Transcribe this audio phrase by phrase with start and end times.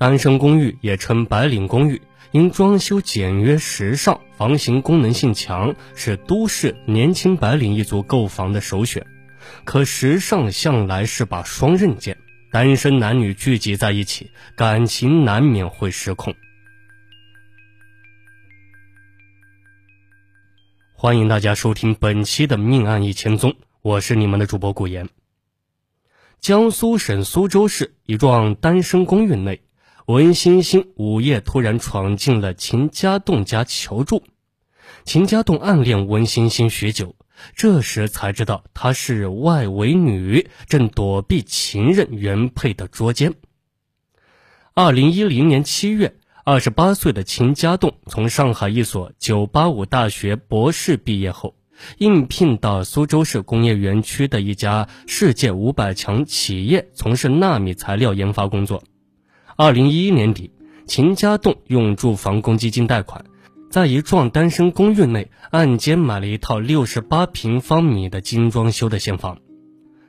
[0.00, 2.00] 单身公寓也称白领公寓，
[2.30, 9.06] 因装修简约时尚，房型功能性强，是都市年轻白领一族购房的首选。
[9.64, 12.16] 可时尚向来是把双刃剑，
[12.50, 16.34] 单身男女聚集在一起，感情难免会失控。
[20.94, 23.50] 欢迎大家收听本期的《命案一千宗》，
[23.82, 25.10] 我是你们的主播顾言。
[26.40, 29.60] 江苏省苏州市一幢单身公寓内，
[30.10, 34.24] 文欣欣午夜突然闯进了秦家栋家求助。
[35.04, 37.14] 秦家栋暗恋文欣欣许久，
[37.54, 43.34] 这时才知道她是外围女，正躲避情人原配的捉奸。
[44.74, 46.16] 二零一零年七月。
[46.42, 51.54] 二十八岁的秦家栋从上海一所985大学博士毕业后，
[51.98, 58.82] 应聘到苏州市工业园区的一家世界五百强企业从事纳米材料研发工作。
[59.62, 60.50] 二零一一年底，
[60.86, 63.26] 秦家栋用住房公积金贷款，
[63.70, 69.36] 在一幢单身公寓内按揭买了一套六十八平方米的精装修的现房。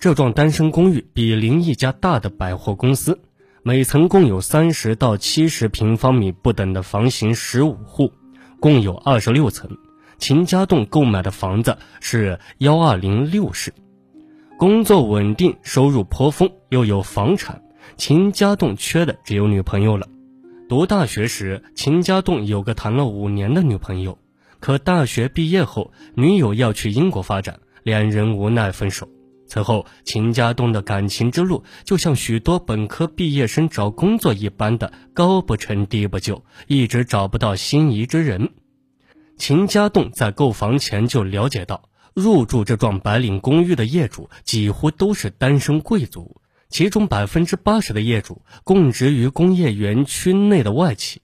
[0.00, 3.20] 这幢单身公寓比邻一家大的百货公司。
[3.62, 8.12] 每层共有三十到七十平方米不等的房型，十五户，
[8.60, 9.76] 共有二十六层。
[10.16, 13.74] 秦家栋购买的房子是幺二零六室，
[14.58, 17.60] 工作稳定，收入颇丰，又有房产。
[17.96, 20.08] 秦家栋缺的只有女朋友了。
[20.68, 24.18] 读大学时，秦家栋有个谈了五年的女朋友，
[24.60, 29.08] 可大学毕业后，女友要去英国发展，两人无奈分手。
[29.46, 38.50] 此后，秦家栋的感情之路就像许多本科毕业生找工作一般的高不成低不就，一直找不到心仪之人。
[39.36, 46.40] 秦家栋在购房前就了解到，入住这幢白领公寓的业主几乎都是单身贵族，
[46.74, 51.22] 其中百分之八十的业主供职于工业园区内的外企。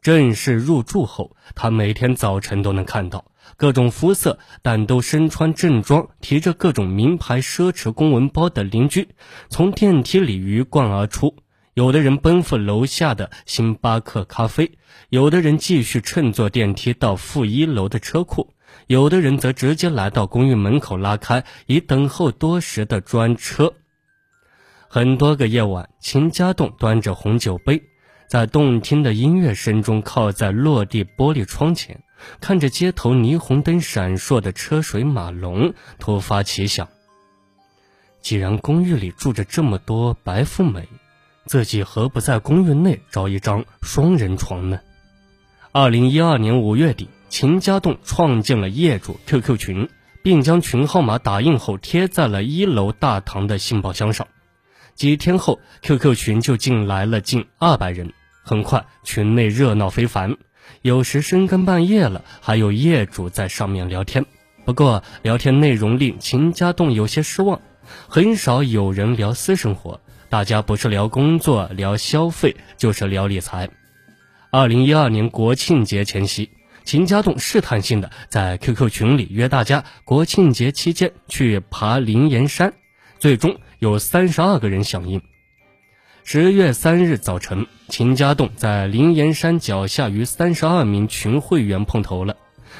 [0.00, 3.32] 正式入住后，他每天早晨都能看到。
[3.56, 9.08] 各种肤色但都身穿正装、提着各种名牌奢侈公文包的邻居，
[9.48, 11.34] 从电梯里鱼贯而出。
[11.74, 18.54] 有的人奔赴楼下的星巴克咖啡，有的人继续乘坐电梯到负一楼的车库，
[18.86, 23.74] 有的人则直接来到公寓门口拉开已等候多时的专车。
[24.92, 27.80] 很多个夜晚，秦家栋端着红酒杯，
[28.26, 32.02] 在动听的音乐声中，靠在落地玻璃窗前。
[32.40, 36.88] 看着街头霓虹灯闪烁的车水马龙，突发奇想：
[38.20, 40.88] 既然公寓里住着这么多白富美，
[41.44, 44.80] 自己何不在公寓内找一张双人床呢？
[45.70, 49.88] 二零一二年五月底，秦家栋创建了业主 QQ 群，
[50.24, 54.26] 并将群号码打印后贴在了一楼大堂的信报箱上。
[55.00, 58.12] 几天后，QQ 群就进来了近二百人，
[58.42, 60.36] 很快群内热闹非凡。
[60.82, 64.26] 有时深更半夜了，还有业主在上面聊天。
[64.66, 67.62] 不过聊天内容令秦家栋有些失望，
[68.08, 73.70] 很少有人聊私生活，大家不是聊工作、聊消费，就是聊理财。
[74.50, 76.50] 二零一二年国庆节前夕，
[76.84, 82.74] 秦家栋试探性的在 QQ 群里约大家国庆节期间去爬灵岩山，
[83.20, 85.20] 最终有三十二个人响应。
[86.24, 92.34] 十月三日早晨，秦家栋在灵岩山脚下与三十二名群会员碰头了。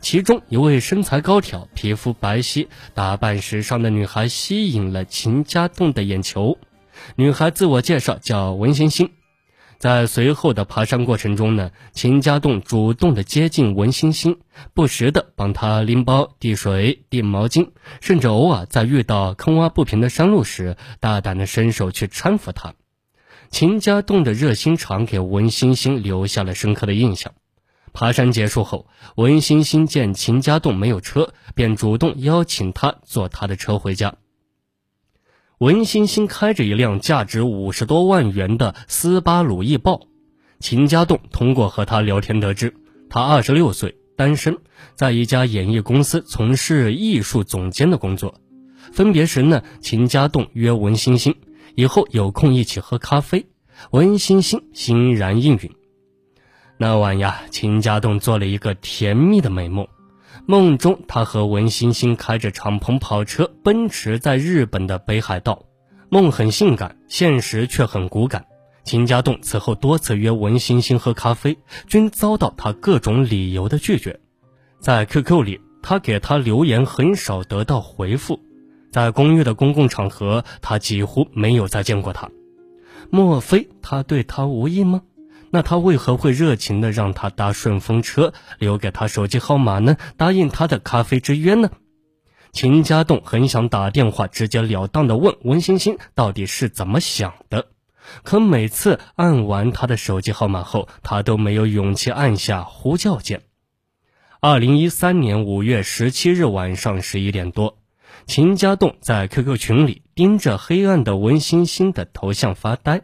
[0.00, 6.58] 其中一位身材高挑、皮肤白皙、打扮时尚的女孩吸引了秦家栋的眼球。
[7.14, 9.12] 女孩自我介绍叫文欣欣。
[9.78, 14.38] 在随后的爬山过程中呢，秦家栋主动的接近文欣欣，
[14.72, 17.70] 不时的帮她拎包、递水、递毛巾，
[18.00, 22.74] 甚至偶尔在遇到坑洼不平的山路时，大胆的伸手去搀扶她。
[23.50, 27.32] 秦家栋的热心肠给文欣欣留下了深刻的印象。
[27.92, 34.14] 爬山结束后，文欣欣见秦家栋没有车，便主动邀请他坐他的车回家。
[35.58, 40.00] 文欣欣开着一辆价值五十多万元的斯巴鲁翼豹。
[40.58, 42.74] 秦家栋通过和他聊天得知，
[43.08, 44.58] 他二十六岁，单身，
[44.96, 48.34] 在一家演艺公司从事艺术总监的工作。
[48.92, 51.34] 分别时呢，秦家栋约文欣欣。
[51.76, 53.46] 以后有空一起喝咖啡，
[53.90, 55.70] 文欣欣欣然应允。
[56.78, 59.86] 那晚呀，秦家栋做了一个甜蜜的美梦，
[60.46, 65.62] 梦中他和文欣欣开着敞篷跑车奔驰在日本的北海道，
[66.10, 68.44] 梦很性感，现实却很骨感。
[68.84, 71.56] 秦家栋此后多次约文欣欣喝咖啡，
[71.86, 74.20] 均遭到他各种理由的拒绝。
[74.80, 78.38] 在 QQ 里，他给他留言很少得到回复。
[78.92, 82.28] 在公寓的公共场合，他几乎没有再见过他。
[83.08, 85.00] 莫非他对他无意吗？
[85.54, 89.96] 那他为何会热情的让他搭顺风车，留给他手机号码呢？
[90.16, 91.70] 答应他的咖啡之约呢？
[92.50, 97.68] 秦家栋很想打电话直截了当的问文欣欣到底是怎么想的，
[98.24, 103.42] 可每次按完他的手机号码后，他都没有勇气按下呼叫键。
[104.40, 107.78] 二零一三年五月十七日晚上十一点多，
[108.26, 113.02] 秦家栋在 QQ 群里盯着黑暗的文欣欣的头像发呆。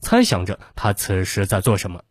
[0.00, 2.02] 猜想着他此时在做什么，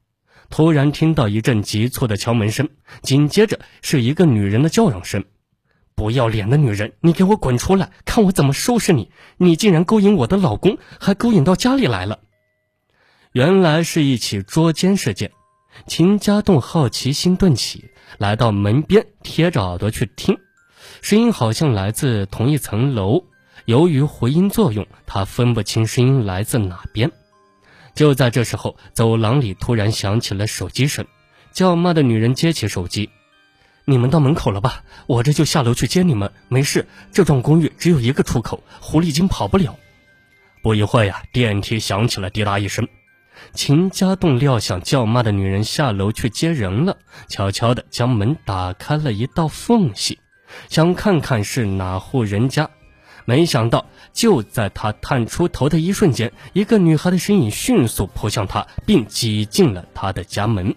[0.49, 2.69] 突然听到一阵急促的敲门声，
[3.01, 5.25] 紧接着是一个女人的叫嚷声
[5.95, 9.11] ：“不要脸的女人，你给我滚出来，看我怎么收拾你！
[9.37, 12.19] 你竟然勾引我的老公，还勾引到家里来了！”
[13.33, 15.31] 原来是一起捉奸事件。
[15.87, 17.89] 秦家栋好奇心顿起，
[18.19, 20.37] 来到门边，贴着耳朵去听，
[21.01, 23.23] 声音好像来自同一层楼。
[23.65, 27.11] 由于回音作用，他分不清声音来自哪边。
[27.95, 31.05] 就在这时候，走廊里突然响起了手机声，
[31.51, 33.09] 叫骂的女人接起手机
[33.85, 34.83] ：“你们到门口了吧？
[35.05, 36.31] 我这就下楼去接你们。
[36.47, 39.77] 没事，这幢公寓只有一个出口，狐狸精跑不了。”
[40.63, 42.87] 不一会儿呀，电梯响起了滴答一声，
[43.53, 46.97] 秦家栋料想叫骂的女人下楼去接人了，
[47.27, 50.19] 悄悄地将门打开了一道缝隙，
[50.69, 52.69] 想看看是哪户人家。
[53.25, 60.75] 没想到，就在他探出头的一瞬间，一个女孩的身影迅速扑向他，并挤进了他的家门。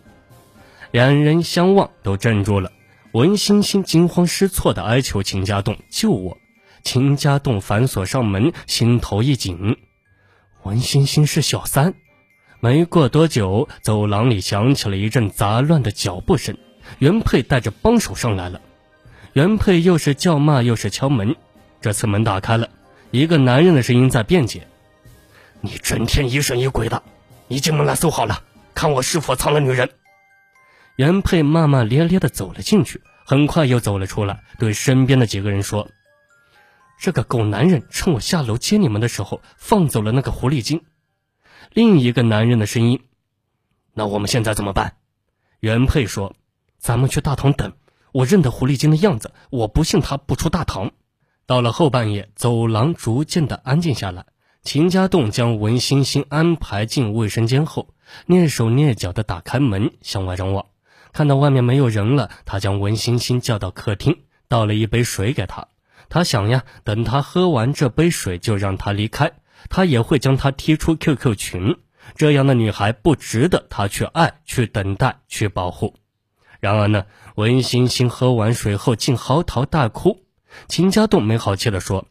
[0.92, 2.70] 两人相望，都怔住了。
[3.12, 6.38] 文欣欣惊慌失措地哀求秦家栋救我。
[6.82, 9.76] 秦家栋反锁上门，心头一紧。
[10.62, 11.94] 文欣欣是小三。
[12.60, 16.56] 没过多久，走廊里响起了一阵杂乱的脚步声。
[16.98, 18.60] 原配带着帮手上来了。
[19.32, 21.34] 原配又是叫骂又是敲门。
[21.86, 22.68] 这次门打开了，
[23.12, 24.66] 一个男人的声音在辩解
[25.62, 27.00] ：“你整天疑神疑鬼的，
[27.46, 28.42] 你进门来搜好了，
[28.74, 29.88] 看我是否藏了女人。”
[30.98, 35.88] 原配骂骂咧咧的走了进去，很快又走了出来，对身边的几个人说
[36.98, 40.82] ：“这个狗男人趁我下楼接你们的时候，放走了那个狐狸精。”
[41.70, 43.00] 另一个男人的声音
[43.94, 44.96] ：“那我们现在怎么办？”
[45.62, 46.34] 原配说
[46.80, 47.74] ：“咱们去大堂等，
[48.10, 50.90] 我认得狐狸精的样子，我不信他不出大堂。”
[51.46, 54.26] 到了后半夜，走廊逐渐的安静下来。
[54.62, 57.94] 秦家栋将文欣欣安排进卫生间后，
[58.26, 60.66] 蹑手蹑脚的打开门向外张望，
[61.12, 65.68] 看到外面没有人了，他将文欣欣叫到客厅，倒了一杯水给她。
[66.08, 69.34] 他想呀，等他喝完这杯水，就让他离开，
[69.68, 71.76] 他也会将他踢出 QQ 群。
[72.16, 75.94] 这样的女孩不值得他去爱、去等待、去保护。
[76.58, 77.06] 然而呢，
[77.36, 80.25] 文欣欣喝完水后竟嚎啕大哭。
[80.68, 82.06] 秦家栋没好气地说：“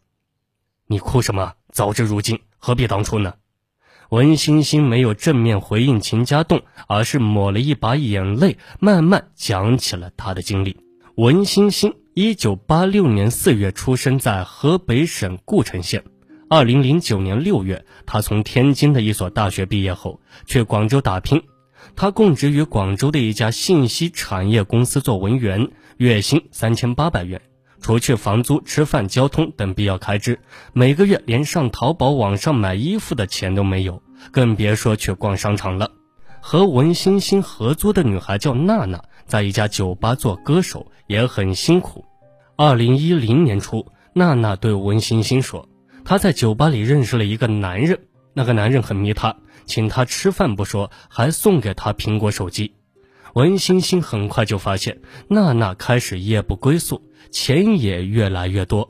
[0.88, 1.54] 你哭什么？
[1.72, 3.34] 早知如今，何必当初呢？”
[4.10, 10.78] 文欣欣没有正面回应秦家栋，而是抹了一把眼泪，慢慢讲起了他的经历。
[11.16, 16.04] 文欣欣，一九八六年四月出生在河北省故城县。
[16.48, 21.42] 二零零九年六月，他从天津的一所大学毕业后，去广州打拼。
[21.96, 27.42] 他供职于广州的一家信息产业公司做文员，月薪三千八百元。
[27.86, 30.40] 除去房租、吃饭、交通等必要开支，
[30.74, 34.02] 每个月连上淘宝网上买衣服的钱都没有，
[34.32, 35.92] 更别说去逛商场了。
[36.42, 42.04] 和文欣欣合租的女孩叫娜娜，在一家酒吧做歌手也很辛苦。
[42.56, 45.70] 二零一零年初，娜娜对文欣欣说，
[46.04, 48.00] 她在酒吧里认识了一个男人，
[48.34, 49.36] 那个男人很迷她，
[49.68, 52.74] 请她吃饭不说，还送给她苹果手机。
[53.36, 57.02] 文欣欣很快就发现，娜娜开始夜不归宿，
[57.32, 58.90] 钱也越来越多。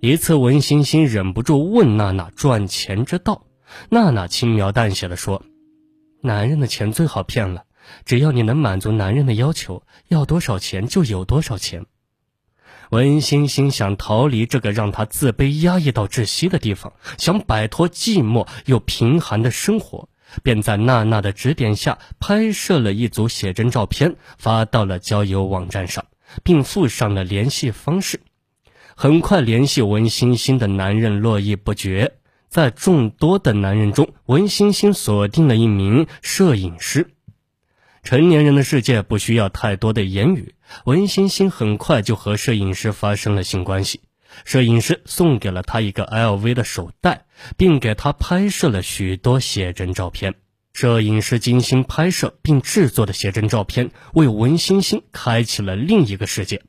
[0.00, 3.44] 一次，文欣欣忍不住问娜娜赚钱之道，
[3.88, 5.44] 娜娜轻描淡写的说
[6.20, 7.66] ：“男人的钱最好骗了，
[8.04, 11.86] 只要你能满足男人的要求，要多少钱就有多少钱。”
[12.90, 20.08] 文欣欣想逃离这个让她自卑压抑到窒息的地方，想摆脱寂寞又贫寒的生活。
[20.42, 26.04] 便在娜娜的指点下拍摄了一组写真照片，发到了交友网站上，
[26.42, 28.20] 并附上了联系方式。
[28.94, 32.14] 很快，联系文欣欣的男人络绎不绝。
[32.48, 37.10] 在众多的男人中，文欣欣锁定了一名摄影师。
[38.02, 40.54] 成年人的世界不需要太多的言语，
[40.84, 44.00] 文欣欣很快就和摄影师发生了性关系。
[44.44, 50.34] 摄影师送给了他一个 LV 的手袋，并给他拍摄了许多写真照片。
[50.74, 56.62] 摄影师精心拍摄并制作的写真照片，为文欣欣开启了另一个世界。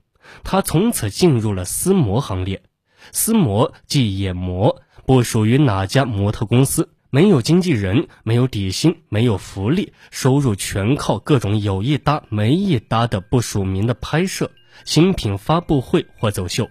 [0.44, 2.63] 他从此进入了私模行列。
[3.12, 14.51] 私模即眼模，不属于哪家模特公司，没有经纪人，没有底薪，没有福利，收入全靠各种有一搭没一搭的不署名的拍摄、
[14.86, 16.68] 新品发布会或走秀。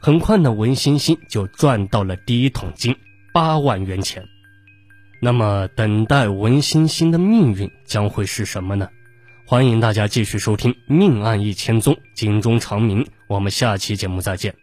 [0.00, 2.96] 很快呢，文欣欣就赚到了第一桶金
[3.32, 4.24] 八万元钱。
[5.20, 8.88] 那么，等待文欣欣的命运将会是什么呢？
[9.46, 13.06] 欢迎大家继续收听《命案一千宗》，警钟长鸣。
[13.26, 14.61] 我们下期节目再见。